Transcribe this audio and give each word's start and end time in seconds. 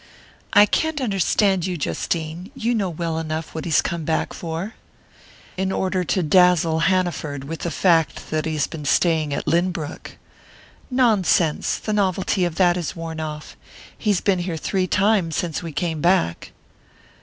"I 0.51 0.65
can't 0.65 0.99
understand 0.99 1.67
you, 1.67 1.77
Justine. 1.77 2.49
You 2.55 2.73
know 2.73 2.89
well 2.89 3.19
enough 3.19 3.53
what 3.53 3.65
he's 3.65 3.83
come 3.83 4.03
back 4.03 4.33
for." 4.33 4.73
"In 5.57 5.71
order 5.71 6.03
to 6.03 6.23
dazzle 6.23 6.79
Hanaford 6.79 7.43
with 7.43 7.59
the 7.59 7.69
fact 7.69 8.31
that 8.31 8.47
he 8.47 8.53
has 8.55 8.65
been 8.65 8.85
staying 8.85 9.31
at 9.31 9.45
Lynbrook!" 9.47 10.17
"Nonsense 10.89 11.77
the 11.77 11.93
novelty 11.93 12.45
of 12.45 12.55
that 12.55 12.77
has 12.77 12.95
worn 12.95 13.19
off. 13.19 13.55
He's 13.95 14.21
been 14.21 14.39
here 14.39 14.57
three 14.57 14.87
times 14.87 15.35
since 15.35 15.61
we 15.61 15.71
came 15.71 16.01
back." 16.01 16.51